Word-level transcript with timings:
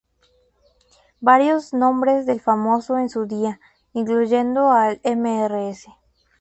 Varios 1.19 1.75
nombres 1.75 2.25
del 2.25 2.41
famoso 2.41 2.97
en 2.97 3.07
su 3.07 3.27
día, 3.27 3.59
incluyendo 3.93 4.63
la 4.71 4.97
'Mrs. 5.03 5.85